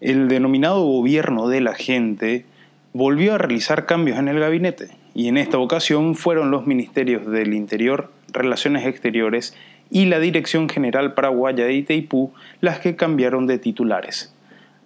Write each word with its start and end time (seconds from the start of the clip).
El 0.00 0.28
denominado 0.28 0.82
gobierno 0.82 1.48
de 1.48 1.60
la 1.60 1.74
gente 1.74 2.46
volvió 2.94 3.34
a 3.34 3.38
realizar 3.38 3.84
cambios 3.84 4.18
en 4.18 4.28
el 4.28 4.40
gabinete 4.40 4.88
y 5.14 5.28
en 5.28 5.36
esta 5.36 5.58
ocasión 5.58 6.14
fueron 6.14 6.50
los 6.50 6.66
ministerios 6.66 7.26
del 7.26 7.52
Interior, 7.52 8.10
Relaciones 8.32 8.86
Exteriores 8.86 9.54
y 9.90 10.06
la 10.06 10.18
Dirección 10.18 10.70
General 10.70 11.12
Paraguaya 11.12 11.66
de 11.66 11.74
Itaipú 11.74 12.32
las 12.62 12.78
que 12.78 12.96
cambiaron 12.96 13.46
de 13.46 13.58
titulares. 13.58 14.34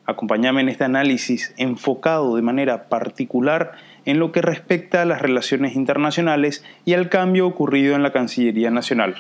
Acompáñame 0.05 0.63
en 0.63 0.69
este 0.69 0.83
análisis 0.83 1.55
enfocado 1.59 2.35
de 2.35 2.43
manera 2.43 2.89
particular 2.89 3.73
en 4.07 4.19
lo 4.19 4.33
que 4.33 4.43
respecta 4.43 5.03
a 5.03 5.07
las 5.07 5.23
relaciones 5.23 5.77
internacionales 5.77 6.65
y 6.85 6.95
al 6.95 7.09
cambio 7.09 7.47
ocurrido 7.47 7.95
en 7.95 8.03
la 8.03 8.13
Cancillería 8.13 8.73
Nacional. 8.73 9.15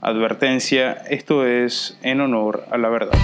Advertencia, 0.00 0.92
esto 0.92 1.44
es 1.44 1.98
en 2.02 2.20
honor 2.20 2.66
a 2.70 2.78
la 2.78 2.88
verdad. 2.88 3.18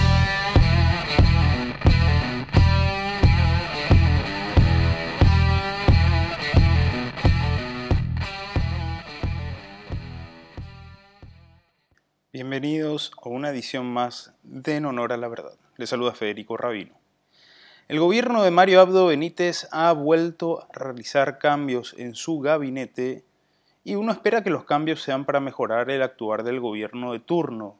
Bienvenidos 12.35 13.13
a 13.23 13.29
una 13.29 13.51
edición 13.51 13.85
más 13.85 14.33
de 14.43 14.75
En 14.75 14.85
Honor 14.85 15.13
a 15.13 15.17
la 15.17 15.29
Verdad. 15.29 15.53
Les 15.77 15.87
saluda 15.87 16.11
Federico 16.11 16.57
Rabino. 16.57 16.91
El 17.87 17.97
gobierno 17.97 18.43
de 18.43 18.51
Mario 18.51 18.81
Abdo 18.81 19.05
Benítez 19.05 19.69
ha 19.71 19.93
vuelto 19.93 20.61
a 20.61 20.67
realizar 20.77 21.37
cambios 21.37 21.95
en 21.97 22.13
su 22.13 22.41
gabinete 22.41 23.23
y 23.85 23.95
uno 23.95 24.11
espera 24.11 24.43
que 24.43 24.49
los 24.49 24.65
cambios 24.65 25.01
sean 25.01 25.23
para 25.23 25.39
mejorar 25.39 25.89
el 25.89 26.01
actuar 26.01 26.43
del 26.43 26.59
gobierno 26.59 27.13
de 27.13 27.21
turno. 27.21 27.77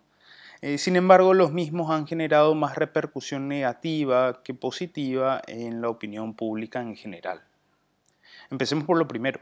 Eh, 0.61 0.77
sin 0.77 0.95
embargo, 0.95 1.33
los 1.33 1.51
mismos 1.51 1.91
han 1.91 2.07
generado 2.07 2.55
más 2.55 2.77
repercusión 2.77 3.49
negativa 3.49 4.41
que 4.41 4.53
positiva 4.53 5.41
en 5.47 5.81
la 5.81 5.89
opinión 5.89 6.33
pública 6.33 6.79
en 6.79 6.95
general. 6.95 7.41
Empecemos 8.49 8.85
por 8.85 8.97
lo 8.97 9.05
primero. 9.05 9.41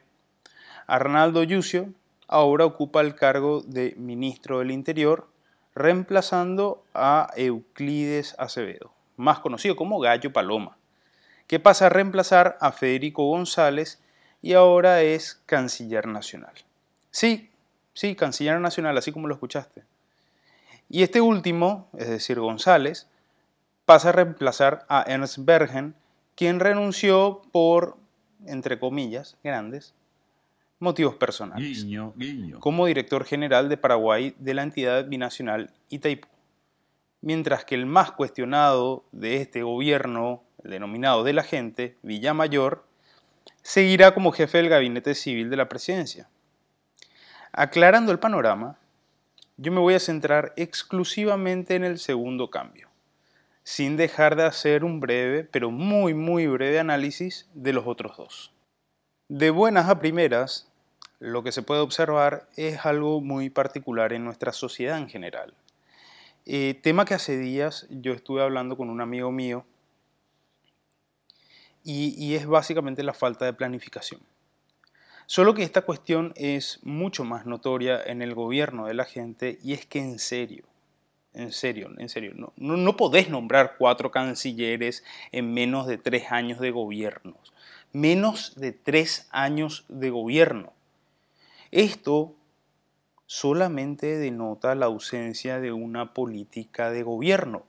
Arnaldo 0.87 1.43
Yucio, 1.43 1.93
ahora 2.27 2.65
ocupa 2.65 3.01
el 3.01 3.15
cargo 3.15 3.61
de 3.61 3.93
ministro 3.97 4.59
del 4.59 4.71
Interior, 4.71 5.27
reemplazando 5.75 6.83
a 6.93 7.31
Euclides 7.35 8.35
Acevedo, 8.37 8.91
más 9.17 9.39
conocido 9.39 9.75
como 9.75 9.99
Gallo 9.99 10.31
Paloma, 10.31 10.77
que 11.47 11.59
pasa 11.59 11.87
a 11.87 11.89
reemplazar 11.89 12.57
a 12.61 12.71
Federico 12.71 13.25
González 13.25 14.01
y 14.41 14.53
ahora 14.53 15.01
es 15.01 15.41
canciller 15.45 16.07
nacional. 16.07 16.53
Sí, 17.11 17.49
sí, 17.93 18.15
canciller 18.15 18.59
nacional, 18.59 18.97
así 18.97 19.11
como 19.11 19.27
lo 19.27 19.33
escuchaste. 19.33 19.83
Y 20.89 21.03
este 21.03 21.21
último, 21.21 21.87
es 21.97 22.09
decir, 22.09 22.39
González, 22.39 23.07
pasa 23.85 24.09
a 24.09 24.11
reemplazar 24.11 24.85
a 24.89 25.03
Ernst 25.07 25.39
Bergen, 25.39 25.95
quien 26.35 26.59
renunció 26.59 27.41
por, 27.51 27.97
entre 28.45 28.79
comillas, 28.79 29.37
grandes, 29.43 29.93
motivos 30.83 31.15
personales. 31.15 31.85
Como 32.59 32.85
director 32.85 33.25
general 33.25 33.69
de 33.69 33.77
Paraguay 33.77 34.35
de 34.37 34.53
la 34.53 34.63
entidad 34.63 35.07
binacional 35.07 35.71
Itaipú. 35.89 36.27
Mientras 37.21 37.63
que 37.65 37.75
el 37.75 37.85
más 37.85 38.11
cuestionado 38.11 39.05
de 39.11 39.37
este 39.37 39.63
gobierno, 39.63 40.43
el 40.63 40.71
denominado 40.71 41.23
de 41.23 41.33
la 41.33 41.43
gente, 41.43 41.97
Villamayor, 42.03 42.85
seguirá 43.61 44.13
como 44.13 44.33
jefe 44.33 44.57
del 44.57 44.69
gabinete 44.69 45.15
civil 45.15 45.49
de 45.49 45.57
la 45.57 45.69
presidencia. 45.69 46.29
Aclarando 47.53 48.11
el 48.11 48.19
panorama, 48.19 48.77
yo 49.57 49.71
me 49.71 49.79
voy 49.79 49.93
a 49.93 49.99
centrar 49.99 50.53
exclusivamente 50.57 51.75
en 51.75 51.83
el 51.83 51.99
segundo 51.99 52.49
cambio, 52.49 52.89
sin 53.63 53.95
dejar 53.95 54.35
de 54.35 54.43
hacer 54.43 54.83
un 54.83 54.99
breve, 54.99 55.43
pero 55.45 55.71
muy 55.71 56.13
muy 56.13 56.47
breve 56.47 56.79
análisis 56.79 57.47
de 57.53 57.71
los 57.71 57.87
otros 57.87 58.17
dos. 58.17 58.51
De 59.29 59.51
buenas 59.51 59.87
a 59.87 59.99
primeras, 59.99 60.69
lo 61.23 61.41
que 61.41 61.53
se 61.53 61.61
puede 61.61 61.79
observar 61.79 62.49
es 62.57 62.85
algo 62.85 63.21
muy 63.21 63.49
particular 63.49 64.11
en 64.11 64.25
nuestra 64.25 64.51
sociedad 64.51 64.97
en 64.97 65.07
general. 65.07 65.53
Eh, 66.45 66.77
tema 66.83 67.05
que 67.05 67.13
hace 67.13 67.37
días 67.37 67.87
yo 67.89 68.11
estuve 68.11 68.41
hablando 68.41 68.75
con 68.75 68.89
un 68.89 68.99
amigo 68.99 69.31
mío 69.31 69.65
y, 71.85 72.35
es 72.35 72.45
básicamente 72.45 73.03
la 73.03 73.13
falta 73.13 73.45
de 73.45 73.53
planificación. 73.53 74.19
Solo 75.25 75.53
que 75.53 75.63
esta 75.63 75.83
cuestión 75.83 76.33
es 76.35 76.81
mucho 76.83 77.23
más 77.23 77.45
notoria 77.45 78.03
en 78.03 78.21
el 78.21 78.35
gobierno 78.35 78.87
de 78.87 78.93
la 78.93 79.05
gente 79.05 79.59
y 79.63 79.71
es 79.71 79.85
que 79.85 79.99
en 79.99 80.19
serio, 80.19 80.65
en 81.33 81.53
serio, 81.53 81.89
en 81.99 82.09
serio, 82.09 82.33
no, 82.35 82.51
no, 82.57 82.97
podés 82.97 83.29
nombrar 83.29 83.75
cuatro 83.77 84.11
cancilleres 84.11 85.05
en 85.31 85.53
menos 85.53 85.87
de 85.87 85.97
tres 85.97 86.33
años 86.33 86.59
de 86.59 86.71
gobierno. 86.71 87.37
Menos 87.93 88.55
de 88.55 88.73
tres 88.73 89.29
años 89.31 89.85
de 89.87 90.09
gobierno. 90.09 90.73
Esto 91.75 92.35
solamente 93.25 94.19
denota 94.19 94.75
la 94.75 94.85
ausencia 94.85 95.59
de 95.59 95.71
una 95.71 96.13
política 96.13 96.91
de 96.91 97.01
gobierno 97.01 97.63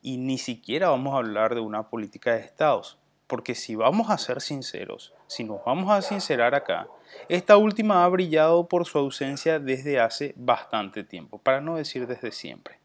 y 0.00 0.18
ni 0.18 0.38
siquiera 0.38 0.90
vamos 0.90 1.12
a 1.12 1.16
hablar 1.16 1.56
de 1.56 1.60
una 1.60 1.88
política 1.88 2.34
de 2.34 2.42
estados, 2.42 2.98
porque 3.26 3.56
si 3.56 3.74
vamos 3.74 4.10
a 4.10 4.18
ser 4.18 4.42
sinceros, 4.42 5.12
si 5.26 5.42
nos 5.42 5.64
vamos 5.64 5.90
a 5.90 6.02
sincerar 6.02 6.54
acá, 6.54 6.86
esta 7.28 7.56
última 7.56 8.04
ha 8.04 8.08
brillado 8.08 8.68
por 8.68 8.86
su 8.86 8.96
ausencia 8.96 9.58
desde 9.58 9.98
hace 9.98 10.34
bastante 10.36 11.02
tiempo, 11.02 11.38
para 11.38 11.60
no 11.60 11.78
decir 11.78 12.06
desde 12.06 12.30
siempre. 12.30 12.78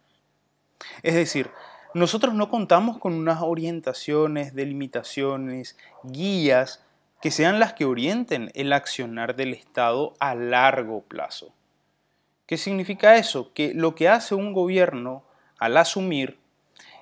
Es 1.04 1.14
decir, 1.14 1.52
nosotros 1.94 2.34
no 2.34 2.50
contamos 2.50 2.98
con 2.98 3.14
unas 3.14 3.44
orientaciones, 3.44 4.56
delimitaciones, 4.56 5.78
guías 6.02 6.84
que 7.24 7.32
sean 7.32 7.58
las 7.58 7.72
que 7.72 7.86
orienten 7.86 8.52
el 8.54 8.74
accionar 8.74 9.38
del 9.38 9.54
Estado 9.54 10.14
a 10.20 10.36
largo 10.36 11.04
plazo. 11.04 11.54
¿Qué 12.46 12.58
significa 12.58 13.16
eso? 13.16 13.54
Que 13.54 13.74
lo 13.74 13.96
que 13.96 14.10
hace 14.10 14.36
un 14.36 14.52
gobierno 14.52 15.24
al 15.58 15.78
asumir 15.78 16.38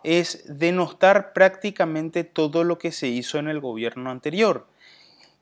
es 0.04 0.44
denostar 0.46 1.34
prácticamente 1.34 2.24
todo 2.24 2.64
lo 2.64 2.78
que 2.78 2.92
se 2.92 3.08
hizo 3.08 3.40
en 3.40 3.48
el 3.48 3.60
gobierno 3.60 4.12
anterior. 4.12 4.68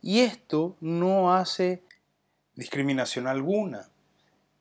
Y 0.02 0.22
esto 0.22 0.78
no 0.80 1.34
hace 1.34 1.84
discriminación 2.56 3.28
alguna. 3.28 3.90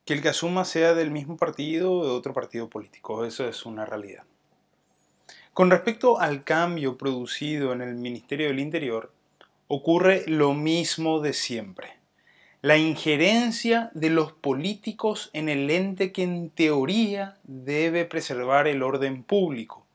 Que 0.05 0.15
el 0.15 0.23
que 0.23 0.31
asuma 0.31 0.65
sea 0.65 0.95
del 0.95 1.13
mismo 1.13 1.37
partido 1.37 1.93
o 1.93 2.05
de 2.05 2.11
otro 2.11 2.33
partido 2.33 2.69
político, 2.69 3.25
eso 3.25 3.47
es 3.47 3.65
una 3.65 3.87
realidad. 3.87 4.25
Con 5.55 5.71
respecto 5.71 6.19
al 6.19 6.43
cambio 6.43 6.99
producido 6.99 7.73
en 7.73 7.83
el 7.83 7.95
Ministerio 7.95 8.49
del 8.49 8.59
Interior, 8.59 9.13
ocurre 9.69 10.25
lo 10.27 10.55
mismo 10.55 11.21
de 11.21 11.35
siempre. 11.35 11.99
La 12.61 12.77
injerencia 12.77 13.91
de 13.95 14.11
los 14.11 14.33
políticos 14.33 15.31
en 15.33 15.49
el 15.49 15.71
ente 15.71 16.11
que 16.11 16.25
en 16.25 16.51
teoría 16.51 17.37
debe 17.45 18.05
preservar 18.05 18.67
el 18.67 18.83
orden 18.83 19.23
público, 19.23 19.87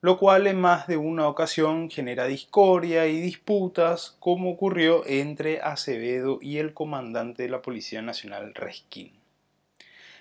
lo 0.00 0.18
cual 0.18 0.46
en 0.46 0.60
más 0.60 0.86
de 0.86 0.96
una 0.96 1.28
ocasión 1.28 1.90
genera 1.90 2.24
discordia 2.24 3.06
y 3.06 3.20
disputas 3.20 4.16
como 4.18 4.50
ocurrió 4.50 5.06
entre 5.06 5.60
Acevedo 5.60 6.38
y 6.40 6.58
el 6.58 6.72
comandante 6.74 7.44
de 7.44 7.50
la 7.50 7.62
Policía 7.62 8.02
Nacional 8.02 8.54
Resquín. 8.54 9.12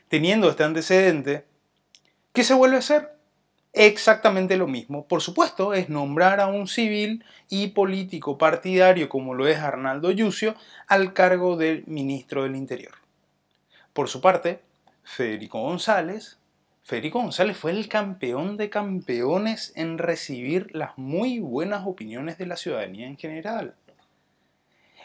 Teniendo 0.09 0.50
este 0.50 0.63
antecedente, 0.63 1.45
¿qué 2.33 2.44
se 2.44 2.53
vuelve 2.53 2.75
a 2.75 2.79
hacer? 2.79 3.16
Exactamente 3.77 4.57
lo 4.57 4.67
mismo. 4.67 5.05
Por 5.05 5.21
supuesto, 5.21 5.73
es 5.73 5.89
nombrar 5.89 6.39
a 6.39 6.47
un 6.47 6.67
civil 6.67 7.23
y 7.49 7.67
político 7.67 8.38
partidario 8.38 9.07
como 9.07 9.33
lo 9.33 9.47
es 9.47 9.59
Arnaldo 9.59 10.11
Yucio 10.11 10.55
al 10.88 11.13
cargo 11.13 11.57
del 11.57 11.83
ministro 11.85 12.43
del 12.43 12.55
Interior. 12.55 12.95
Por 13.93 14.09
su 14.09 14.19
parte, 14.19 14.61
Federico 15.03 15.61
González, 15.61 16.38
Federico 16.83 17.21
González 17.21 17.57
fue 17.57 17.71
el 17.71 17.88
campeón 17.88 18.57
de 18.57 18.69
campeones 18.69 19.73
en 19.75 19.97
recibir 19.97 20.73
las 20.73 20.97
muy 20.97 21.39
buenas 21.39 21.85
opiniones 21.85 22.38
de 22.38 22.47
la 22.47 22.57
ciudadanía 22.57 23.07
en 23.07 23.18
general. 23.18 23.75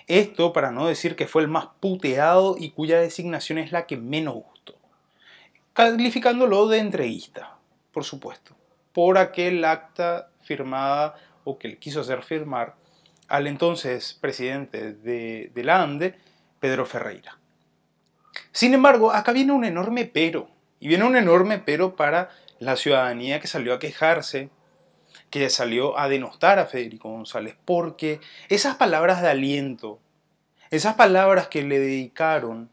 Esto 0.07 0.53
para 0.53 0.71
no 0.71 0.87
decir 0.87 1.15
que 1.15 1.29
fue 1.29 1.43
el 1.43 1.49
más 1.49 1.67
puteado 1.81 2.57
y 2.59 2.71
cuya 2.71 3.01
designación 3.01 3.59
es 3.59 3.71
la 3.71 3.87
que 3.87 3.97
menos 3.97 4.35
gustó, 4.35 4.75
calificándolo 5.75 6.69
de 6.69 6.79
entreguista, 6.79 7.57
por 7.93 8.05
supuesto 8.05 8.62
por 8.93 9.19
aquel 9.19 9.65
acta 9.65 10.31
firmada 10.43 11.15
o 11.45 11.59
que 11.59 11.69
le 11.69 11.79
quiso 11.79 12.01
hacer 12.01 12.23
firmar 12.23 12.75
al 13.29 13.47
entonces 13.47 14.19
presidente 14.21 14.93
de, 14.93 15.51
de 15.55 15.65
la 15.65 15.83
ANDE, 15.83 16.15
Pedro 16.61 16.85
Ferreira. 16.87 17.39
Sin 18.53 18.75
embargo, 18.75 19.13
acá 19.13 19.33
viene 19.33 19.53
un 19.53 19.65
enorme 19.65 20.05
pero, 20.05 20.49
y 20.79 20.89
viene 20.89 21.05
un 21.05 21.17
enorme 21.17 21.59
pero 21.59 21.97
para 21.97 22.31
la 22.59 22.77
ciudadanía 22.77 23.41
que 23.41 23.47
salió 23.47 23.75
a 23.75 23.79
quejarse, 23.79 24.51
que 25.31 25.49
salió 25.49 25.99
a 25.99 26.09
denostar 26.09 26.59
a 26.59 26.67
Federico 26.67 27.11
González, 27.11 27.57
porque 27.65 28.21
esas 28.49 28.77
palabras 28.77 29.23
de 29.23 29.29
aliento, 29.29 29.99
esas 30.71 30.95
palabras 30.95 31.49
que 31.49 31.63
le 31.63 31.79
dedicaron, 31.79 32.71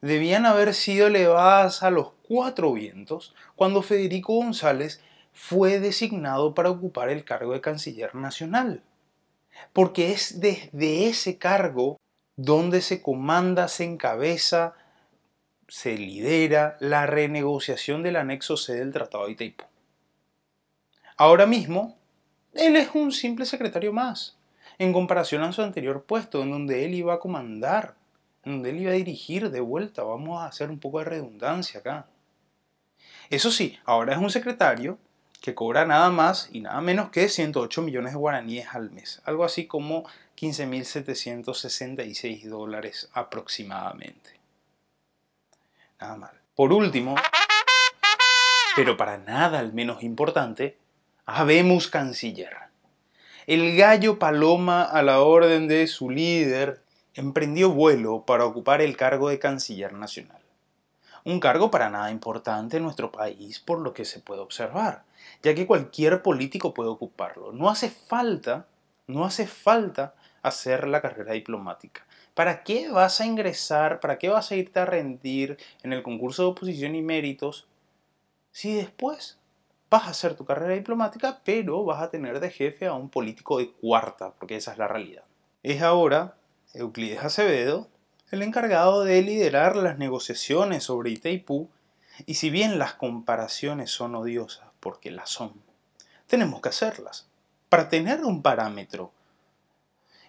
debían 0.00 0.46
haber 0.46 0.74
sido 0.74 1.08
elevadas 1.08 1.82
a 1.82 1.90
los 1.90 2.12
cuatro 2.22 2.72
vientos 2.72 3.34
cuando 3.56 3.82
Federico 3.82 4.34
González 4.34 5.02
fue 5.40 5.78
designado 5.78 6.52
para 6.52 6.68
ocupar 6.68 7.10
el 7.10 7.24
cargo 7.24 7.52
de 7.52 7.60
canciller 7.60 8.16
nacional. 8.16 8.82
Porque 9.72 10.10
es 10.10 10.40
desde 10.40 11.06
ese 11.06 11.38
cargo 11.38 11.96
donde 12.34 12.82
se 12.82 13.00
comanda, 13.00 13.68
se 13.68 13.84
encabeza, 13.84 14.74
se 15.68 15.96
lidera 15.96 16.76
la 16.80 17.06
renegociación 17.06 18.02
del 18.02 18.16
anexo 18.16 18.56
C 18.56 18.74
del 18.74 18.92
Tratado 18.92 19.26
de 19.26 19.32
Itaipú. 19.32 19.64
Ahora 21.16 21.46
mismo, 21.46 21.96
él 22.52 22.74
es 22.74 22.90
un 22.94 23.12
simple 23.12 23.46
secretario 23.46 23.92
más, 23.92 24.36
en 24.76 24.92
comparación 24.92 25.44
a 25.44 25.52
su 25.52 25.62
anterior 25.62 26.02
puesto, 26.02 26.42
en 26.42 26.50
donde 26.50 26.84
él 26.84 26.94
iba 26.94 27.14
a 27.14 27.20
comandar, 27.20 27.94
en 28.42 28.54
donde 28.54 28.70
él 28.70 28.80
iba 28.80 28.90
a 28.90 28.94
dirigir 28.94 29.50
de 29.50 29.60
vuelta. 29.60 30.02
Vamos 30.02 30.42
a 30.42 30.46
hacer 30.46 30.68
un 30.68 30.80
poco 30.80 30.98
de 30.98 31.04
redundancia 31.04 31.78
acá. 31.78 32.08
Eso 33.30 33.52
sí, 33.52 33.78
ahora 33.84 34.14
es 34.14 34.18
un 34.18 34.30
secretario 34.30 34.98
que 35.40 35.54
cobra 35.54 35.84
nada 35.84 36.10
más 36.10 36.48
y 36.52 36.60
nada 36.60 36.80
menos 36.80 37.10
que 37.10 37.28
108 37.28 37.82
millones 37.82 38.12
de 38.12 38.18
guaraníes 38.18 38.74
al 38.74 38.90
mes, 38.90 39.22
algo 39.24 39.44
así 39.44 39.66
como 39.66 40.04
15.766 40.36 42.48
dólares 42.48 43.08
aproximadamente. 43.12 44.40
Nada 46.00 46.16
mal. 46.16 46.32
Por 46.54 46.72
último, 46.72 47.14
pero 48.76 48.96
para 48.96 49.18
nada 49.18 49.60
el 49.60 49.72
menos 49.72 50.02
importante, 50.02 50.78
habemos 51.26 51.88
canciller. 51.88 52.56
El 53.46 53.76
gallo 53.76 54.18
paloma 54.18 54.82
a 54.82 55.02
la 55.02 55.20
orden 55.20 55.68
de 55.68 55.86
su 55.86 56.10
líder 56.10 56.82
emprendió 57.14 57.70
vuelo 57.70 58.24
para 58.26 58.44
ocupar 58.44 58.82
el 58.82 58.96
cargo 58.96 59.28
de 59.28 59.38
canciller 59.38 59.92
nacional. 59.92 60.42
Un 61.24 61.40
cargo 61.40 61.70
para 61.70 61.90
nada 61.90 62.10
importante 62.10 62.76
en 62.76 62.84
nuestro 62.84 63.12
país 63.12 63.58
por 63.58 63.80
lo 63.80 63.92
que 63.92 64.04
se 64.04 64.20
puede 64.20 64.40
observar, 64.40 65.04
ya 65.42 65.54
que 65.54 65.66
cualquier 65.66 66.22
político 66.22 66.74
puede 66.74 66.90
ocuparlo. 66.90 67.52
No 67.52 67.68
hace 67.68 67.90
falta, 67.90 68.66
no 69.06 69.24
hace 69.24 69.46
falta 69.46 70.14
hacer 70.42 70.88
la 70.88 71.00
carrera 71.00 71.32
diplomática. 71.32 72.06
¿Para 72.34 72.62
qué 72.62 72.88
vas 72.88 73.20
a 73.20 73.26
ingresar, 73.26 74.00
para 74.00 74.18
qué 74.18 74.28
vas 74.28 74.50
a 74.50 74.56
irte 74.56 74.78
a 74.78 74.86
rendir 74.86 75.58
en 75.82 75.92
el 75.92 76.02
concurso 76.02 76.42
de 76.42 76.48
oposición 76.50 76.94
y 76.94 77.02
méritos 77.02 77.66
si 78.52 78.74
después 78.74 79.38
vas 79.90 80.04
a 80.04 80.10
hacer 80.10 80.34
tu 80.34 80.44
carrera 80.44 80.74
diplomática, 80.74 81.40
pero 81.44 81.84
vas 81.84 82.02
a 82.02 82.10
tener 82.10 82.40
de 82.40 82.50
jefe 82.50 82.86
a 82.86 82.94
un 82.94 83.08
político 83.08 83.58
de 83.58 83.70
cuarta, 83.70 84.32
porque 84.38 84.56
esa 84.56 84.72
es 84.72 84.78
la 84.78 84.88
realidad? 84.88 85.24
Es 85.62 85.82
ahora 85.82 86.36
Euclides 86.74 87.24
Acevedo 87.24 87.88
el 88.30 88.42
encargado 88.42 89.04
de 89.04 89.22
liderar 89.22 89.76
las 89.76 89.98
negociaciones 89.98 90.84
sobre 90.84 91.10
Itaipú, 91.10 91.68
y 92.26 92.34
si 92.34 92.50
bien 92.50 92.78
las 92.78 92.94
comparaciones 92.94 93.90
son 93.90 94.14
odiosas, 94.14 94.68
porque 94.80 95.10
las 95.10 95.30
son, 95.30 95.52
tenemos 96.26 96.60
que 96.60 96.68
hacerlas, 96.68 97.26
para 97.68 97.88
tener 97.88 98.24
un 98.24 98.42
parámetro. 98.42 99.12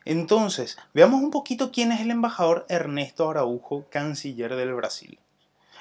Entonces, 0.06 0.78
veamos 0.94 1.22
un 1.22 1.32
poquito 1.32 1.72
quién 1.72 1.92
es 1.92 2.02
el 2.02 2.12
embajador 2.12 2.66
Ernesto 2.70 3.30
Araujo, 3.30 3.86
canciller 3.90 4.56
del 4.56 4.74
Brasil. 4.74 5.20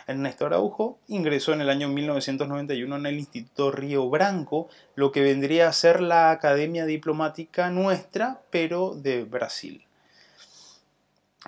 Ernesto 0.08 0.46
Araujo 0.46 0.98
ingresó 1.06 1.52
en 1.52 1.60
el 1.60 1.68
año 1.68 1.88
1991 1.88 2.96
en 2.96 3.06
el 3.06 3.18
Instituto 3.18 3.70
Río 3.70 4.08
Branco, 4.08 4.68
lo 4.94 5.12
que 5.12 5.20
vendría 5.20 5.68
a 5.68 5.72
ser 5.72 6.00
la 6.00 6.30
Academia 6.30 6.86
Diplomática 6.86 7.70
nuestra, 7.70 8.40
pero 8.50 8.94
de 8.94 9.24
Brasil. 9.24 9.84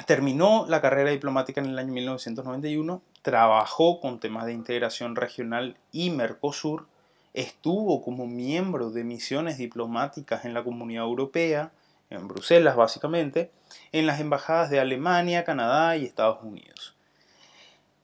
Terminó 0.06 0.66
la 0.68 0.80
carrera 0.80 1.10
diplomática 1.10 1.60
en 1.60 1.66
el 1.66 1.78
año 1.78 1.92
1991, 1.92 3.02
trabajó 3.22 4.00
con 4.00 4.20
temas 4.20 4.46
de 4.46 4.52
integración 4.52 5.16
regional 5.16 5.76
y 5.90 6.10
Mercosur, 6.10 6.86
estuvo 7.34 8.00
como 8.00 8.26
miembro 8.26 8.90
de 8.90 9.02
misiones 9.02 9.58
diplomáticas 9.58 10.44
en 10.44 10.54
la 10.54 10.62
Comunidad 10.62 11.04
Europea, 11.04 11.72
en 12.08 12.28
Bruselas 12.28 12.76
básicamente, 12.76 13.50
en 13.90 14.06
las 14.06 14.20
embajadas 14.20 14.70
de 14.70 14.78
Alemania, 14.78 15.44
Canadá 15.44 15.96
y 15.96 16.04
Estados 16.04 16.38
Unidos. 16.42 16.94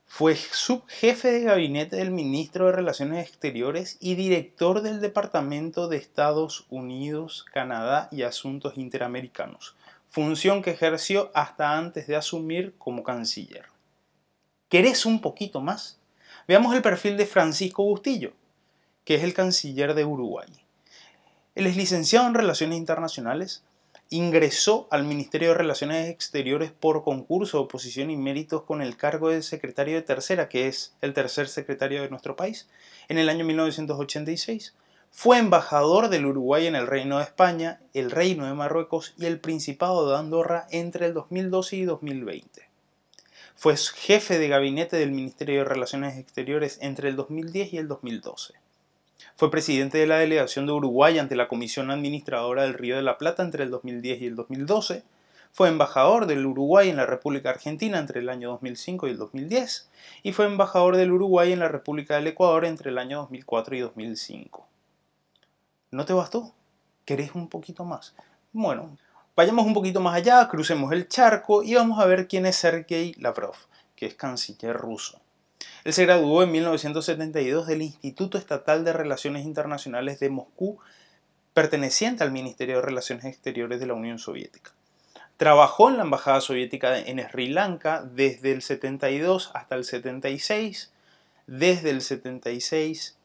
Fue 0.09 0.35
subjefe 0.35 1.31
de 1.31 1.43
gabinete 1.43 1.97
del 1.97 2.11
ministro 2.11 2.67
de 2.67 2.73
Relaciones 2.73 3.29
Exteriores 3.29 3.97
y 4.01 4.17
director 4.17 4.83
del 4.83 5.01
Departamento 5.01 5.87
de 5.87 5.99
Estados 5.99 6.67
Unidos, 6.69 7.45
Canadá 7.53 8.09
y 8.11 8.23
Asuntos 8.23 8.77
Interamericanos 8.77 9.77
función 10.17 10.63
que 10.63 10.71
ejerció 10.71 11.31
hasta 11.35 11.77
antes 11.77 12.07
de 12.07 12.17
asumir 12.17 12.75
como 12.79 13.03
canciller. 13.03 13.67
¿Querés 14.71 15.05
un 15.05 15.21
poquito 15.21 15.61
más? 15.61 15.99
Veamos 16.49 16.75
el 16.75 16.81
perfil 16.81 17.19
de 17.19 17.27
Francisco 17.27 17.85
Bustillo, 17.85 18.33
que 19.05 19.17
es 19.17 19.23
el 19.23 19.35
canciller 19.35 19.93
de 19.93 20.07
Uruguay. 20.07 20.49
Él 21.55 21.67
es 21.67 21.77
licenciado 21.77 22.27
en 22.27 22.33
Relaciones 22.33 22.79
Internacionales, 22.79 23.63
ingresó 24.09 24.89
al 24.91 25.05
Ministerio 25.05 25.51
de 25.51 25.57
Relaciones 25.57 26.09
Exteriores 26.09 26.73
por 26.73 27.05
concurso, 27.05 27.61
oposición 27.61 28.11
y 28.11 28.17
méritos 28.17 28.63
con 28.63 28.81
el 28.81 28.97
cargo 28.97 29.29
de 29.29 29.43
secretario 29.43 29.97
de 29.97 30.03
tercera, 30.03 30.49
que 30.49 30.67
es 30.67 30.95
el 31.03 31.13
tercer 31.13 31.47
secretario 31.47 32.01
de 32.01 32.09
nuestro 32.09 32.37
país, 32.37 32.71
en 33.09 33.19
el 33.19 33.29
año 33.29 33.45
1986. 33.45 34.73
Fue 35.11 35.39
embajador 35.39 36.09
del 36.09 36.27
Uruguay 36.27 36.67
en 36.67 36.77
el 36.77 36.87
Reino 36.87 37.19
de 37.19 37.25
España, 37.25 37.81
el 37.95 38.11
Reino 38.11 38.47
de 38.47 38.55
Marruecos 38.55 39.15
y 39.17 39.27
el 39.27 39.41
Principado 39.41 40.09
de 40.11 40.17
Andorra 40.17 40.67
entre 40.71 41.07
el 41.07 41.15
2012 41.15 41.77
y 41.77 41.85
2020. 41.85 42.69
Fue 43.55 43.75
jefe 43.77 44.39
de 44.39 44.49
gabinete 44.49 44.97
del 44.97 45.13
Ministerio 45.13 45.61
de 45.61 45.65
Relaciones 45.65 46.19
Exteriores 46.19 46.79
entre 46.83 47.09
el 47.09 47.17
2010 47.17 47.73
y 47.73 47.79
el 47.79 47.89
2012. 47.89 48.55
Fue 49.35 49.51
presidente 49.51 49.97
de 49.99 50.07
la 50.07 50.19
delegación 50.19 50.67
de 50.67 50.73
Uruguay 50.73 51.19
ante 51.19 51.37
la 51.37 51.49
Comisión 51.49 51.91
Administradora 51.91 52.63
del 52.63 52.75
Río 52.75 52.97
de 52.97 53.03
la 53.03 53.19
Plata 53.19 53.43
entre 53.43 53.65
el 53.65 53.71
2010 53.71 54.21
y 54.21 54.27
el 54.27 54.37
2012. 54.37 55.05
Fue 55.53 55.69
embajador 55.69 56.27
del 56.27 56.45
Uruguay 56.45 56.91
en 56.91 56.97
la 56.97 57.07
República 57.07 57.49
Argentina 57.49 57.99
entre 57.99 58.21
el 58.21 58.29
año 58.29 58.51
2005 58.51 59.07
y 59.07 59.11
el 59.13 59.17
2010. 59.17 59.89
Y 60.23 60.33
fue 60.33 60.45
embajador 60.45 60.97
del 60.97 61.13
Uruguay 61.13 61.53
en 61.53 61.61
la 61.61 61.69
República 61.69 62.17
del 62.17 62.27
Ecuador 62.27 62.67
entre 62.67 62.91
el 62.91 62.99
año 62.99 63.21
2004 63.21 63.77
y 63.77 63.81
2005. 63.81 64.67
¿No 65.97 66.05
te 66.05 66.13
bastó? 66.13 66.53
¿Querés 67.07 67.35
un 67.35 67.49
poquito 67.49 67.87
más? 67.87 68.15
Bueno, 68.53 68.99
vayamos 69.35 69.65
un 69.65 69.73
poquito 69.73 69.99
más 69.99 70.15
allá, 70.15 70.47
crucemos 70.47 70.93
el 70.93 71.09
charco 71.09 71.63
y 71.63 71.75
vamos 71.75 71.99
a 71.99 72.05
ver 72.05 72.29
quién 72.29 72.45
es 72.45 72.57
Sergei 72.57 73.15
Lavrov, 73.15 73.55
que 73.95 74.05
es 74.05 74.15
canciller 74.15 74.77
ruso. 74.77 75.19
Él 75.85 75.95
se 75.95 76.05
graduó 76.05 76.43
en 76.43 76.53
1972 76.53 77.67
del 77.67 77.81
Instituto 77.81 78.37
Estatal 78.37 78.85
de 78.85 78.93
Relaciones 78.93 79.47
Internacionales 79.47 80.21
de 80.21 80.29
Moscú, 80.29 80.79
perteneciente 81.55 82.23
al 82.23 82.31
Ministerio 82.31 82.77
de 82.77 82.83
Relaciones 82.83 83.25
Exteriores 83.25 83.81
de 83.81 83.87
la 83.87 83.95
Unión 83.95 84.19
Soviética. 84.19 84.73
Trabajó 85.39 85.89
en 85.89 85.97
la 85.97 86.03
Embajada 86.03 86.43
Soviética 86.43 86.99
en 86.99 87.27
Sri 87.27 87.49
Lanka 87.49 88.03
desde 88.03 88.53
el 88.53 88.61
72 88.61 89.51
hasta 89.55 89.77
el 89.77 89.85
76, 89.85 90.93
desde 91.47 91.89
el 91.89 92.03
76 92.03 93.17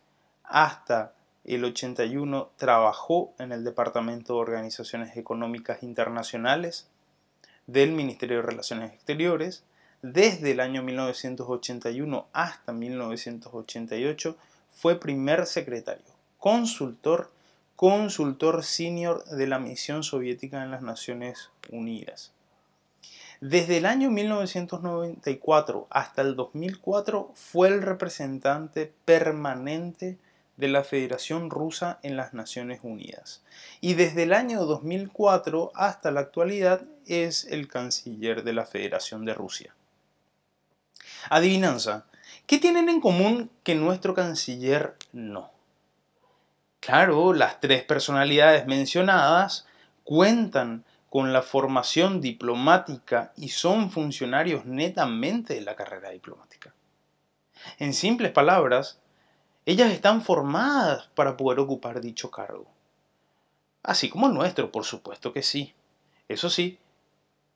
hasta 0.45 1.11
el 1.43 1.63
81 1.63 2.51
trabajó 2.55 3.33
en 3.39 3.51
el 3.51 3.63
Departamento 3.63 4.33
de 4.33 4.39
Organizaciones 4.39 5.17
Económicas 5.17 5.81
Internacionales 5.83 6.87
del 7.67 7.91
Ministerio 7.91 8.37
de 8.37 8.43
Relaciones 8.43 8.93
Exteriores. 8.93 9.63
Desde 10.01 10.51
el 10.51 10.59
año 10.59 10.83
1981 10.83 12.27
hasta 12.33 12.73
1988 12.73 14.37
fue 14.69 14.99
primer 14.99 15.45
secretario, 15.45 16.05
consultor, 16.37 17.31
consultor 17.75 18.63
senior 18.63 19.25
de 19.25 19.47
la 19.47 19.59
misión 19.59 20.03
soviética 20.03 20.63
en 20.63 20.71
las 20.71 20.81
Naciones 20.81 21.49
Unidas. 21.71 22.31
Desde 23.41 23.77
el 23.77 23.87
año 23.87 24.11
1994 24.11 25.87
hasta 25.89 26.21
el 26.21 26.35
2004 26.35 27.31
fue 27.33 27.69
el 27.69 27.81
representante 27.81 28.93
permanente 29.05 30.19
de 30.57 30.67
la 30.67 30.83
Federación 30.83 31.49
Rusa 31.49 31.99
en 32.03 32.17
las 32.17 32.33
Naciones 32.33 32.81
Unidas. 32.83 33.43
Y 33.79 33.95
desde 33.95 34.23
el 34.23 34.33
año 34.33 34.65
2004 34.65 35.71
hasta 35.75 36.11
la 36.11 36.21
actualidad 36.21 36.81
es 37.05 37.45
el 37.45 37.67
canciller 37.67 38.43
de 38.43 38.53
la 38.53 38.65
Federación 38.65 39.25
de 39.25 39.33
Rusia. 39.33 39.75
Adivinanza, 41.29 42.05
¿qué 42.45 42.57
tienen 42.57 42.89
en 42.89 43.01
común 43.01 43.49
que 43.63 43.75
nuestro 43.75 44.13
canciller 44.13 44.95
no? 45.11 45.51
Claro, 46.79 47.33
las 47.33 47.59
tres 47.59 47.83
personalidades 47.83 48.65
mencionadas 48.65 49.67
cuentan 50.03 50.83
con 51.09 51.33
la 51.33 51.41
formación 51.41 52.21
diplomática 52.21 53.33
y 53.35 53.49
son 53.49 53.91
funcionarios 53.91 54.65
netamente 54.65 55.53
de 55.53 55.61
la 55.61 55.75
carrera 55.75 56.09
diplomática. 56.09 56.73
En 57.77 57.93
simples 57.93 58.31
palabras, 58.31 58.99
ellas 59.65 59.91
están 59.91 60.21
formadas 60.21 61.09
para 61.15 61.37
poder 61.37 61.59
ocupar 61.59 62.01
dicho 62.01 62.31
cargo. 62.31 62.65
Así 63.83 64.09
como 64.09 64.27
el 64.27 64.33
nuestro, 64.33 64.71
por 64.71 64.85
supuesto 64.85 65.33
que 65.33 65.43
sí. 65.43 65.73
Eso 66.27 66.49
sí, 66.49 66.79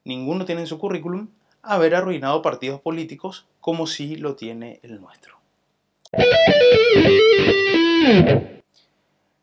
ninguno 0.03 0.45
tiene 0.45 0.61
en 0.61 0.67
su 0.67 0.77
currículum 0.77 1.29
haber 1.61 1.95
arruinado 1.95 2.41
partidos 2.41 2.79
políticos 2.81 3.47
como 3.59 3.87
sí 3.87 4.15
lo 4.15 4.35
tiene 4.35 4.79
el 4.83 5.01
nuestro. 5.01 5.37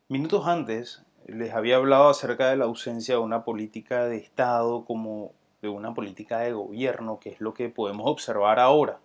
Minutos 0.08 0.46
antes 0.46 1.02
les 1.26 1.52
había 1.52 1.76
hablado 1.76 2.08
acerca 2.08 2.50
de 2.50 2.56
la 2.56 2.64
ausencia 2.66 3.14
de 3.14 3.20
una 3.20 3.44
política 3.44 4.04
de 4.04 4.18
Estado 4.18 4.84
como 4.84 5.32
de 5.62 5.68
una 5.68 5.94
política 5.94 6.40
de 6.40 6.52
gobierno, 6.52 7.18
que 7.20 7.30
es 7.30 7.40
lo 7.40 7.54
que 7.54 7.68
podemos 7.68 8.06
observar 8.06 8.58
ahora. 8.58 8.98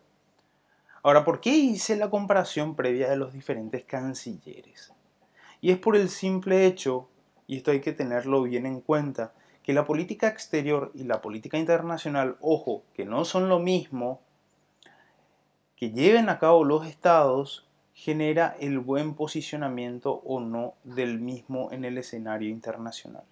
Ahora, 1.07 1.23
¿por 1.23 1.39
qué 1.39 1.51
hice 1.51 1.95
la 1.95 2.09
comparación 2.09 2.75
previa 2.75 3.09
de 3.09 3.15
los 3.15 3.31
diferentes 3.31 3.85
cancilleres? 3.85 4.91
Y 5.61 5.71
es 5.71 5.77
por 5.77 5.95
el 5.95 6.09
simple 6.09 6.65
hecho, 6.65 7.07
y 7.47 7.55
esto 7.55 7.71
hay 7.71 7.79
que 7.79 7.93
tenerlo 7.93 8.43
bien 8.43 8.65
en 8.65 8.81
cuenta, 8.81 9.31
que 9.63 9.71
la 9.71 9.85
política 9.85 10.27
exterior 10.27 10.91
y 10.93 11.05
la 11.05 11.21
política 11.21 11.57
internacional, 11.57 12.35
ojo, 12.41 12.83
que 12.93 13.05
no 13.05 13.23
son 13.23 13.47
lo 13.47 13.59
mismo, 13.59 14.19
que 15.77 15.91
lleven 15.91 16.27
a 16.27 16.39
cabo 16.39 16.65
los 16.65 16.85
estados, 16.85 17.65
genera 17.93 18.57
el 18.59 18.77
buen 18.79 19.13
posicionamiento 19.13 20.21
o 20.25 20.41
no 20.41 20.73
del 20.83 21.21
mismo 21.21 21.71
en 21.71 21.85
el 21.85 21.97
escenario 21.97 22.49
internacional. 22.49 23.23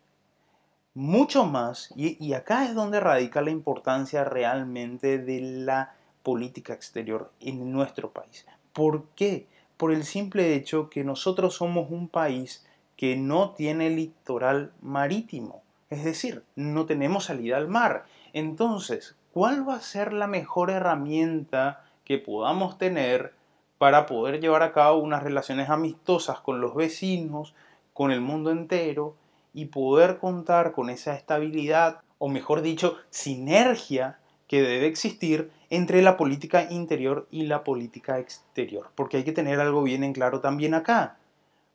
Mucho 0.93 1.43
más, 1.43 1.91
y, 1.97 2.25
y 2.25 2.35
acá 2.35 2.63
es 2.63 2.73
donde 2.73 3.01
radica 3.01 3.41
la 3.41 3.51
importancia 3.51 4.23
realmente 4.23 5.17
de 5.17 5.41
la 5.41 5.93
política 6.25 6.73
exterior 6.73 7.31
en 7.39 7.71
nuestro 7.71 8.09
país. 8.11 8.47
¿Por 8.73 9.05
qué? 9.15 9.47
Por 9.77 9.93
el 9.93 10.03
simple 10.03 10.55
hecho 10.55 10.89
que 10.89 11.03
nosotros 11.03 11.53
somos 11.53 11.91
un 11.91 12.09
país 12.09 12.65
que 12.97 13.15
no 13.15 13.51
tiene 13.51 13.91
litoral 13.91 14.73
marítimo. 14.81 15.61
Es 15.91 16.03
decir, 16.03 16.43
no 16.55 16.87
tenemos 16.87 17.25
salida 17.25 17.57
al 17.57 17.67
mar. 17.67 18.05
Entonces, 18.33 19.15
¿cuál 19.33 19.69
va 19.69 19.75
a 19.75 19.81
ser 19.81 20.13
la 20.13 20.25
mejor 20.25 20.71
herramienta 20.71 21.85
que 22.03 22.17
podamos 22.17 22.79
tener 22.79 23.35
para 23.77 24.07
poder 24.07 24.39
llevar 24.41 24.63
a 24.63 24.73
cabo 24.73 24.97
unas 24.97 25.21
relaciones 25.21 25.69
amistosas 25.69 26.39
con 26.39 26.59
los 26.59 26.73
vecinos, 26.73 27.53
con 27.93 28.11
el 28.11 28.21
mundo 28.21 28.49
entero 28.49 29.15
y 29.53 29.65
poder 29.65 30.17
contar 30.17 30.71
con 30.71 30.89
esa 30.89 31.13
estabilidad, 31.13 32.01
o 32.17 32.29
mejor 32.29 32.63
dicho, 32.63 32.97
sinergia 33.11 34.17
que 34.47 34.63
debe 34.63 34.87
existir 34.87 35.51
entre 35.69 36.01
la 36.01 36.17
política 36.17 36.67
interior 36.71 37.27
y 37.31 37.43
la 37.43 37.63
política 37.63 38.19
exterior. 38.19 38.89
Porque 38.95 39.17
hay 39.17 39.23
que 39.23 39.31
tener 39.31 39.59
algo 39.59 39.83
bien 39.83 40.03
en 40.03 40.13
claro 40.13 40.39
también 40.39 40.73
acá. 40.73 41.17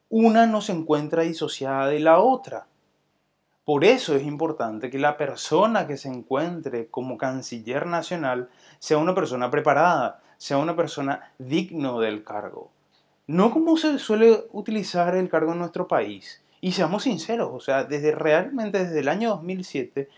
Una 0.09 0.47
no 0.47 0.61
se 0.61 0.73
encuentra 0.73 1.23
disociada 1.23 1.89
de 1.89 2.01
la 2.01 2.19
otra. 2.19 2.67
Por 3.65 3.85
eso 3.85 4.17
es 4.17 4.25
importante 4.25 4.91
que 4.91 4.99
la 4.99 5.17
persona 5.17 5.87
que 5.87 5.97
se 5.97 6.09
encuentre 6.09 6.89
como 6.89 7.17
canciller 7.17 7.87
nacional 7.87 8.49
sea 8.79 8.99
una 8.99 9.15
persona 9.15 9.51
preparada, 9.51 10.21
sea 10.39 10.59
una 10.59 10.75
persona 10.75 11.33
digno 11.39 12.01
del 12.01 12.25
cargo. 12.25 12.71
No 13.27 13.53
como 13.53 13.77
se 13.77 13.99
suele 13.99 14.47
utilizar 14.53 15.15
el 15.15 15.29
cargo 15.29 15.53
en 15.53 15.61
nuestro 15.61 15.87
país. 15.87 16.43
Y 16.61 16.73
seamos 16.73 17.05
sinceros, 17.05 17.51
o 17.53 17.61
sea, 17.61 17.85
desde 17.85 18.13
realmente 18.13 18.85
desde 18.85 19.01
el 19.01 19.09
año 19.09 19.31
2007 19.31 20.09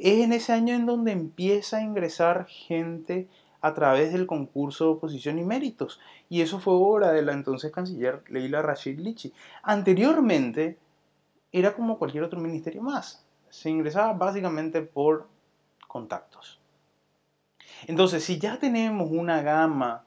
es 0.00 0.24
en 0.24 0.32
ese 0.32 0.52
año 0.52 0.74
en 0.74 0.86
donde 0.86 1.12
empieza 1.12 1.76
a 1.76 1.82
ingresar 1.82 2.46
gente 2.46 3.28
a 3.60 3.74
través 3.74 4.12
del 4.12 4.26
concurso 4.26 4.84
de 4.84 4.90
oposición 4.92 5.38
y 5.38 5.44
méritos. 5.44 6.00
Y 6.28 6.40
eso 6.40 6.58
fue 6.58 6.74
obra 6.74 7.12
de 7.12 7.22
la 7.22 7.32
entonces 7.32 7.70
canciller 7.70 8.24
Leila 8.28 8.62
Rashid 8.62 8.98
Lichi. 8.98 9.32
Anteriormente 9.62 10.78
era 11.52 11.74
como 11.74 11.98
cualquier 11.98 12.24
otro 12.24 12.40
ministerio 12.40 12.82
más. 12.82 13.24
Se 13.50 13.68
ingresaba 13.68 14.14
básicamente 14.14 14.80
por 14.80 15.28
contactos. 15.86 16.60
Entonces, 17.86 18.24
si 18.24 18.38
ya 18.38 18.58
tenemos 18.58 19.10
una 19.10 19.42
gama 19.42 20.04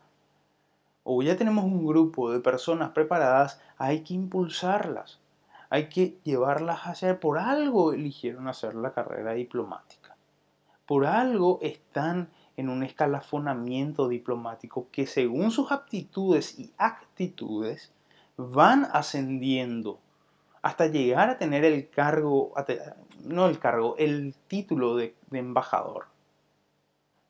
o 1.03 1.21
ya 1.21 1.35
tenemos 1.35 1.65
un 1.65 1.85
grupo 1.85 2.31
de 2.31 2.39
personas 2.39 2.91
preparadas, 2.91 3.61
hay 3.77 4.01
que 4.01 4.13
impulsarlas 4.13 5.19
hay 5.73 5.89
que 5.89 6.19
llevarlas 6.23 6.85
a 6.85 6.91
hacer. 6.91 7.19
Por 7.19 7.39
algo 7.39 7.93
eligieron 7.93 8.47
hacer 8.47 8.75
la 8.75 8.93
carrera 8.93 9.33
diplomática. 9.33 10.15
Por 10.85 11.07
algo 11.07 11.57
están 11.63 12.29
en 12.57 12.69
un 12.69 12.83
escalafonamiento 12.83 14.07
diplomático 14.07 14.87
que 14.91 15.07
según 15.07 15.49
sus 15.49 15.71
aptitudes 15.71 16.59
y 16.59 16.71
actitudes 16.77 17.91
van 18.37 18.87
ascendiendo 18.93 19.97
hasta 20.61 20.85
llegar 20.85 21.31
a 21.31 21.39
tener 21.39 21.65
el 21.65 21.89
cargo, 21.89 22.53
no 23.23 23.47
el 23.47 23.57
cargo, 23.57 23.95
el 23.97 24.35
título 24.47 24.95
de, 24.95 25.15
de 25.31 25.39
embajador. 25.39 26.05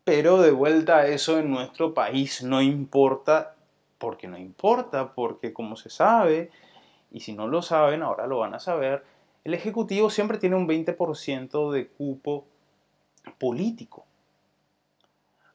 Pero 0.04 0.42
de 0.42 0.52
vuelta 0.52 0.98
a 0.98 1.08
eso 1.08 1.40
en 1.40 1.50
nuestro 1.50 1.94
país 1.94 2.44
no 2.44 2.62
importa, 2.62 3.56
porque 4.00 4.28
no 4.28 4.38
importa, 4.38 5.14
porque 5.14 5.54
como 5.54 5.78
se 5.78 5.90
sabe, 5.90 6.52
y 7.14 7.22
si 7.22 7.34
no 7.34 7.48
lo 7.48 7.62
saben, 7.62 8.02
ahora 8.02 8.28
lo 8.28 8.40
van 8.40 8.56
a 8.56 8.60
saber, 8.60 9.06
el 9.44 9.54
Ejecutivo 9.54 10.10
siempre 10.10 10.40
tiene 10.40 10.56
un 10.56 10.68
20% 10.68 11.72
de 11.72 11.88
cupo 11.88 12.46
político. 13.38 14.06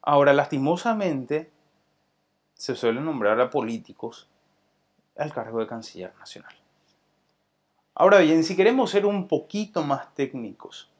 Ahora, 0.01 0.33
lastimosamente, 0.33 1.51
se 2.55 2.77
suele 2.77 3.01
nombrar 3.01 3.41
a 3.41 3.51
políticos 3.51 4.29
al 5.17 5.33
cargo 5.33 5.59
de 5.59 5.67
canciller 5.67 6.15
nacional. 6.19 6.55
Ahora 7.95 8.19
bien, 8.19 8.45
si 8.45 8.55
queremos 8.55 8.91
ser 8.91 9.05
un 9.05 9.27
poquito 9.27 9.83
más 9.83 10.15
técnicos, 10.15 10.91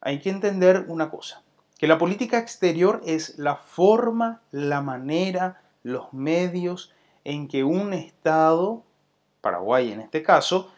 hay 0.00 0.18
que 0.18 0.30
entender 0.30 0.84
una 0.88 1.10
cosa, 1.10 1.44
que 1.78 1.86
la 1.86 1.98
política 1.98 2.38
exterior 2.38 3.00
es 3.04 3.38
la 3.38 3.54
forma, 3.54 4.42
la 4.50 4.80
manera, 4.82 5.62
los 5.84 6.12
medios 6.12 6.92
en 7.22 7.46
que 7.46 7.62
un 7.62 7.92
Estado 7.92 8.85
Paraguay 9.46 9.92
en 9.92 10.00
este 10.00 10.24
caso, 10.24 10.72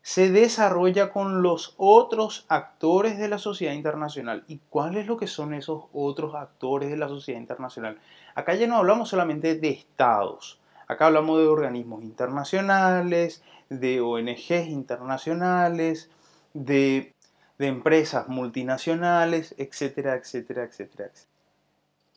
se 0.00 0.30
desarrolla 0.30 1.10
con 1.12 1.42
los 1.42 1.74
otros 1.76 2.46
actores 2.48 3.18
de 3.18 3.28
la 3.28 3.36
sociedad 3.36 3.74
internacional. 3.74 4.42
¿Y 4.48 4.60
cuáles 4.70 5.06
lo 5.06 5.18
que 5.18 5.26
son 5.26 5.52
esos 5.52 5.84
otros 5.92 6.34
actores 6.34 6.88
de 6.88 6.96
la 6.96 7.08
sociedad 7.08 7.40
internacional? 7.40 7.98
Acá 8.34 8.54
ya 8.54 8.66
no 8.66 8.76
hablamos 8.76 9.10
solamente 9.10 9.56
de 9.56 9.68
estados, 9.68 10.60
acá 10.88 11.06
hablamos 11.08 11.40
de 11.40 11.46
organismos 11.46 12.02
internacionales, 12.02 13.42
de 13.68 14.00
ONGs 14.00 14.68
internacionales, 14.68 16.08
de, 16.54 17.12
empresas 17.58 18.28
multinacionales, 18.28 19.54
etcétera, 19.58 20.14
etcétera, 20.14 20.64
etcétera, 20.64 21.10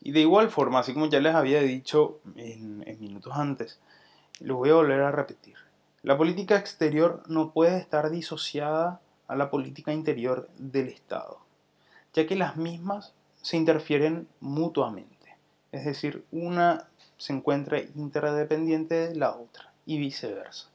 Y 0.00 0.12
de 0.12 0.20
igual 0.20 0.48
forma, 0.48 0.78
así 0.78 0.94
como 0.94 1.10
ya 1.10 1.20
les 1.20 1.34
había 1.34 1.60
dicho 1.60 2.20
en, 2.36 2.84
en 2.86 3.00
minutos 3.00 3.34
antes, 3.36 3.80
lo 4.38 4.56
voy 4.56 4.70
a 4.70 4.74
volver 4.74 5.02
a 5.02 5.12
repetir. 5.12 5.56
La 6.02 6.16
política 6.16 6.56
exterior 6.56 7.22
no 7.26 7.52
puede 7.52 7.76
estar 7.76 8.08
disociada 8.08 9.02
a 9.28 9.36
la 9.36 9.50
política 9.50 9.92
interior 9.92 10.48
del 10.56 10.88
Estado, 10.88 11.40
ya 12.14 12.26
que 12.26 12.36
las 12.36 12.56
mismas 12.56 13.12
se 13.42 13.58
interfieren 13.58 14.26
mutuamente, 14.40 15.36
es 15.72 15.84
decir, 15.84 16.24
una 16.32 16.88
se 17.18 17.34
encuentra 17.34 17.80
interdependiente 17.94 19.08
de 19.08 19.14
la 19.14 19.36
otra 19.36 19.74
y 19.84 19.98
viceversa. 19.98 20.70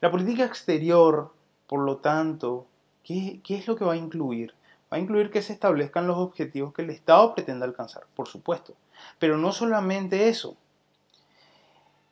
La 0.00 0.10
política 0.10 0.44
exterior, 0.44 1.32
por 1.68 1.84
lo 1.84 1.98
tanto, 1.98 2.66
¿qué, 3.04 3.40
¿qué, 3.44 3.54
es 3.54 3.68
lo 3.68 3.76
que 3.76 3.84
va 3.84 3.92
a 3.92 3.96
incluir? 3.96 4.54
Va 4.92 4.96
a 4.96 5.00
incluir 5.00 5.30
que 5.30 5.40
se 5.40 5.52
establezcan 5.52 6.08
los 6.08 6.18
objetivos 6.18 6.74
que 6.74 6.82
el 6.82 6.90
Estado 6.90 7.32
pretende 7.32 7.64
alcanzar, 7.64 8.06
por 8.16 8.26
supuesto, 8.26 8.74
pero 9.20 9.38
no 9.38 9.52
solamente 9.52 10.28
eso, 10.28 10.56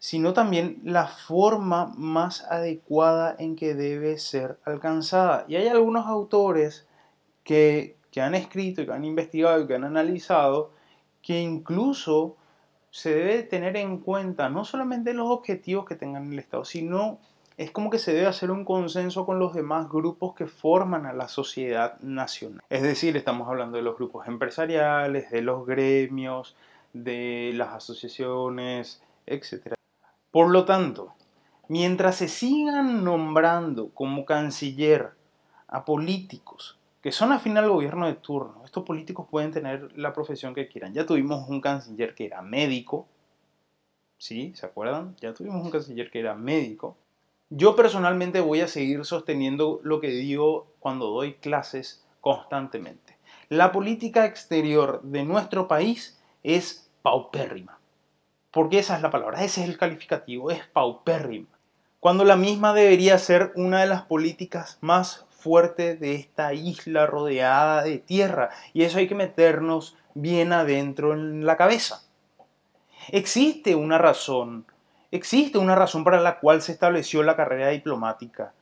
sino 0.05 0.35
también 0.35 0.83
la 0.85 1.07
forma 1.07 1.87
más 1.97 2.45
adecuada 2.51 3.37
en 3.39 3.57
que 3.57 3.75
debe 3.75 4.19
ser 4.19 4.59
alcanzada. 4.67 5.47
Y 5.49 5.57
hay 5.57 5.69
algunos 5.69 6.07
autores 6.07 6.87
que, 7.43 7.97
han 8.21 8.35
escrito 8.35 8.83
y 8.83 8.85
que 8.85 8.93
han 8.93 9.07
investigado 9.07 9.63
y 9.63 9.67
que 9.67 9.75
han 9.75 9.85
analizado 9.85 10.73
que 11.23 11.41
incluso 11.41 12.37
se 12.91 13.15
debe 13.15 13.45
tener 13.45 13.79
en 13.79 13.97
cuenta 13.97 14.51
no 14.51 14.67
solamente 14.67 15.15
los 15.15 15.31
objetivos 15.31 15.87
que 15.87 15.97
tengan 15.97 16.31
el 16.31 16.39
Estado, 16.39 16.67
sino 16.67 17.19
es 17.57 17.71
como 17.71 17.89
que 17.89 17.99
se 17.99 18.13
debe 18.13 18.27
hacer 18.27 18.51
un 18.51 18.67
consenso 18.67 19.25
con 19.25 19.39
los 19.39 19.55
demás 19.55 19.89
grupos 19.89 20.35
que 20.35 20.47
forman 20.47 21.07
a 21.07 21.15
la 21.15 21.29
sociedad 21.29 21.99
nacional. 22.01 22.63
Es 22.69 22.83
decir, 22.83 23.17
estamos 23.17 23.49
hablando 23.49 23.79
de 23.79 23.83
los 23.83 23.97
grupos 23.97 24.29
empresariales, 24.29 25.31
de 25.31 25.41
los 25.41 25.65
gremios, 25.65 26.57
de 26.93 27.53
las 27.55 27.73
asociaciones, 27.73 29.03
etc. 29.25 29.75
Por 30.35 30.51
lo 30.51 30.65
tanto, 30.65 31.15
mientras 31.69 32.17
se 32.17 32.27
sigan 32.27 33.05
nombrando 33.05 33.91
como 33.91 34.25
canciller 34.25 35.13
a 35.69 35.85
políticos 35.85 36.77
que 37.01 37.13
son 37.13 37.31
afín 37.31 37.57
al 37.57 37.69
gobierno 37.69 38.09
de 38.09 38.15
turno, 38.15 38.63
estos 38.65 38.83
políticos 38.83 39.29
pueden 39.31 39.53
tener 39.53 39.97
la 39.97 40.13
profesión 40.13 40.53
que 40.53 40.67
quieran. 40.67 40.93
Ya 40.93 41.07
tuvimos 41.07 41.49
un 41.49 41.61
canciller 41.61 42.17
que 42.17 42.27
era 42.27 42.43
médico, 42.43 43.07
¿sí? 44.19 44.53
¿Se 44.57 44.67
acuerdan? 44.67 45.15
Ya 45.21 45.33
tuvimos 45.33 45.65
un 45.65 45.71
canciller 45.71 46.11
que 46.11 46.19
era 46.19 46.35
médico. 46.35 46.97
Yo 47.49 47.77
personalmente 47.77 48.41
voy 48.41 48.61
a 48.61 48.67
seguir 48.67 49.05
sosteniendo 49.05 49.79
lo 49.85 50.01
que 50.01 50.09
digo 50.09 50.67
cuando 50.81 51.11
doy 51.11 51.35
clases 51.35 52.05
constantemente. 52.21 53.19
La 53.51 53.71
política 53.71 54.27
exterior 54.27 55.01
de 55.05 55.23
nuestro 55.23 55.69
país 55.69 56.19
es 56.43 56.91
paupérrima. 57.03 57.79
Porque 58.55 58.79
esa 58.79 58.95
es 58.95 59.03
la 59.03 59.11
palabra, 59.11 59.43
ese 59.43 59.65
es 59.65 59.69
el 59.69 59.77
calificativo, 59.77 60.51
es 60.53 60.65
paupérrima. 60.69 61.49
cuando 61.99 62.23
la 62.25 62.37
misma 62.37 62.73
debería 62.73 63.19
ser 63.19 63.53
una 63.57 63.81
de 63.81 63.87
las 63.87 64.03
políticas 64.03 64.79
más 64.81 65.27
fuertes 65.31 65.99
de 65.99 66.15
esta 66.15 66.53
isla 66.53 67.07
rodeada 67.07 67.83
de 67.83 67.99
tierra. 67.99 68.51
Y 68.75 68.85
eso 68.85 68.99
hay 68.99 69.09
que 69.09 69.15
meternos 69.15 69.97
bien 70.15 70.53
adentro 70.53 71.15
en 71.15 71.47
la 71.47 71.57
cabeza. 71.57 72.03
Existe 73.09 73.75
una 73.75 73.99
razón, 73.99 74.67
existe 75.11 75.59
una 75.59 75.75
razón 75.75 76.05
para 76.05 76.21
la 76.21 76.39
cual 76.41 76.63
se 76.63 76.73
estableció 76.73 77.23
la 77.23 77.37
carrera 77.37 77.71
diplomática. 77.71 78.53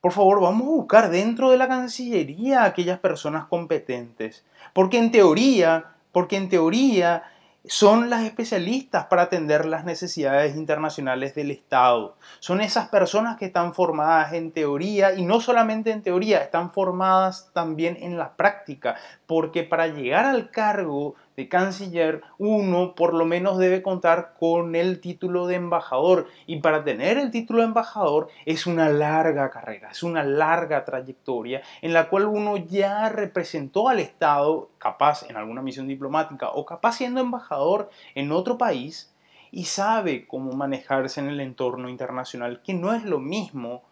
Por 0.00 0.12
favor, 0.12 0.40
vamos 0.40 0.66
a 0.66 0.70
buscar 0.70 1.10
dentro 1.10 1.50
de 1.50 1.58
la 1.58 1.68
Cancillería 1.68 2.62
a 2.62 2.66
aquellas 2.66 3.00
personas 3.00 3.46
competentes, 3.46 4.44
porque 4.72 4.98
en 4.98 5.10
teoría, 5.10 5.96
porque 6.12 6.36
en 6.36 6.48
teoría 6.48 7.24
son 7.66 8.10
las 8.10 8.24
especialistas 8.24 9.06
para 9.06 9.22
atender 9.22 9.64
las 9.64 9.84
necesidades 9.84 10.54
internacionales 10.54 11.34
del 11.34 11.50
Estado. 11.50 12.16
Son 12.40 12.60
esas 12.60 12.88
personas 12.88 13.38
que 13.38 13.46
están 13.46 13.72
formadas 13.72 14.34
en 14.34 14.52
teoría 14.52 15.14
y 15.14 15.24
no 15.24 15.40
solamente 15.40 15.90
en 15.90 16.02
teoría, 16.02 16.42
están 16.42 16.70
formadas 16.70 17.50
también 17.54 17.96
en 18.00 18.18
la 18.18 18.36
práctica, 18.36 18.96
porque 19.26 19.62
para 19.62 19.86
llegar 19.86 20.26
al 20.26 20.50
cargo 20.50 21.14
de 21.36 21.48
canciller, 21.48 22.22
uno 22.38 22.94
por 22.94 23.14
lo 23.14 23.24
menos 23.24 23.58
debe 23.58 23.82
contar 23.82 24.34
con 24.38 24.74
el 24.74 25.00
título 25.00 25.46
de 25.46 25.56
embajador. 25.56 26.28
Y 26.46 26.60
para 26.60 26.84
tener 26.84 27.18
el 27.18 27.30
título 27.30 27.60
de 27.60 27.68
embajador 27.68 28.28
es 28.46 28.66
una 28.66 28.88
larga 28.88 29.50
carrera, 29.50 29.90
es 29.90 30.02
una 30.02 30.22
larga 30.22 30.84
trayectoria 30.84 31.62
en 31.82 31.92
la 31.92 32.08
cual 32.08 32.26
uno 32.26 32.56
ya 32.56 33.08
representó 33.08 33.88
al 33.88 34.00
Estado, 34.00 34.70
capaz 34.78 35.28
en 35.28 35.36
alguna 35.36 35.62
misión 35.62 35.88
diplomática 35.88 36.50
o 36.50 36.64
capaz 36.64 36.96
siendo 36.96 37.20
embajador 37.20 37.90
en 38.14 38.32
otro 38.32 38.58
país 38.58 39.14
y 39.50 39.66
sabe 39.66 40.26
cómo 40.26 40.52
manejarse 40.52 41.20
en 41.20 41.28
el 41.28 41.40
entorno 41.40 41.88
internacional, 41.88 42.60
que 42.62 42.74
no 42.74 42.92
es 42.92 43.04
lo 43.04 43.20
mismo 43.20 43.84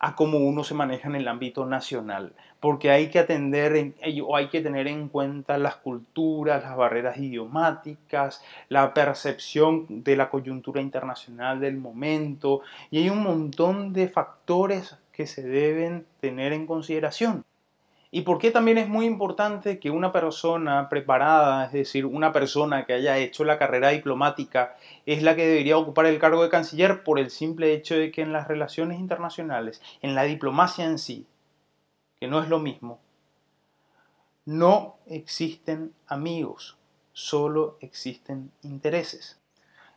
a 0.00 0.16
cómo 0.16 0.38
uno 0.38 0.64
se 0.64 0.74
maneja 0.74 1.08
en 1.08 1.14
el 1.14 1.28
ámbito 1.28 1.66
nacional, 1.66 2.32
porque 2.58 2.90
hay 2.90 3.10
que 3.10 3.18
atender 3.18 3.94
o 4.26 4.34
hay 4.34 4.48
que 4.48 4.62
tener 4.62 4.88
en 4.88 5.08
cuenta 5.08 5.58
las 5.58 5.76
culturas, 5.76 6.62
las 6.62 6.76
barreras 6.76 7.18
idiomáticas, 7.18 8.42
la 8.70 8.94
percepción 8.94 10.02
de 10.02 10.16
la 10.16 10.30
coyuntura 10.30 10.80
internacional 10.80 11.60
del 11.60 11.76
momento, 11.76 12.62
y 12.90 12.98
hay 12.98 13.10
un 13.10 13.22
montón 13.22 13.92
de 13.92 14.08
factores 14.08 14.96
que 15.12 15.26
se 15.26 15.42
deben 15.42 16.06
tener 16.20 16.54
en 16.54 16.66
consideración. 16.66 17.44
¿Y 18.12 18.22
por 18.22 18.38
qué 18.38 18.50
también 18.50 18.76
es 18.78 18.88
muy 18.88 19.06
importante 19.06 19.78
que 19.78 19.90
una 19.90 20.10
persona 20.12 20.88
preparada, 20.88 21.66
es 21.66 21.72
decir, 21.72 22.06
una 22.06 22.32
persona 22.32 22.84
que 22.84 22.94
haya 22.94 23.18
hecho 23.18 23.44
la 23.44 23.58
carrera 23.58 23.90
diplomática, 23.90 24.76
es 25.06 25.22
la 25.22 25.36
que 25.36 25.46
debería 25.46 25.78
ocupar 25.78 26.06
el 26.06 26.18
cargo 26.18 26.42
de 26.42 26.48
canciller 26.48 27.04
por 27.04 27.20
el 27.20 27.30
simple 27.30 27.72
hecho 27.72 27.94
de 27.94 28.10
que 28.10 28.22
en 28.22 28.32
las 28.32 28.48
relaciones 28.48 28.98
internacionales, 28.98 29.80
en 30.02 30.16
la 30.16 30.24
diplomacia 30.24 30.86
en 30.86 30.98
sí, 30.98 31.26
que 32.18 32.26
no 32.26 32.42
es 32.42 32.48
lo 32.48 32.58
mismo, 32.58 32.98
no 34.44 34.96
existen 35.06 35.94
amigos, 36.08 36.76
solo 37.12 37.78
existen 37.80 38.50
intereses. 38.62 39.39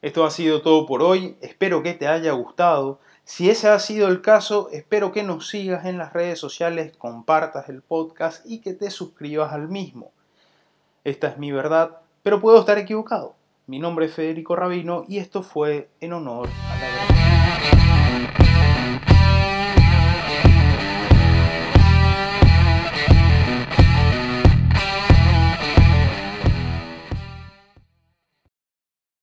Esto 0.03 0.25
ha 0.25 0.31
sido 0.31 0.61
todo 0.61 0.85
por 0.85 1.01
hoy, 1.01 1.37
espero 1.39 1.81
que 1.81 1.93
te 1.93 2.09
haya 2.09 2.33
gustado. 2.33 2.99
Si 3.23 3.49
ese 3.49 3.69
ha 3.69 3.79
sido 3.79 4.09
el 4.09 4.21
caso, 4.21 4.67
espero 4.73 5.13
que 5.13 5.23
nos 5.23 5.47
sigas 5.47 5.85
en 5.85 5.97
las 5.97 6.11
redes 6.11 6.37
sociales, 6.37 6.91
compartas 6.97 7.69
el 7.69 7.81
podcast 7.81 8.45
y 8.45 8.59
que 8.59 8.73
te 8.73 8.91
suscribas 8.91 9.53
al 9.53 9.69
mismo. 9.69 10.11
Esta 11.05 11.29
es 11.29 11.37
mi 11.37 11.53
verdad, 11.53 12.01
pero 12.21 12.41
puedo 12.41 12.59
estar 12.59 12.77
equivocado. 12.77 13.37
Mi 13.65 13.79
nombre 13.79 14.07
es 14.07 14.13
Federico 14.13 14.57
Rabino 14.57 15.05
y 15.07 15.19
esto 15.19 15.41
fue 15.41 15.87
en 16.01 16.11
honor 16.11 16.49
a 16.69 16.79
la 16.79 18.27
verdad. 18.27 18.42